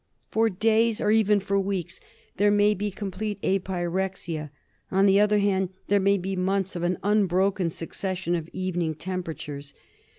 [0.31, 1.99] For days, or even for weeks,
[2.37, 4.49] there may be complete apyrexia;
[4.89, 8.95] on the other hand, there may be months of an unbroken succes sion of evening
[8.95, 9.75] temperatures.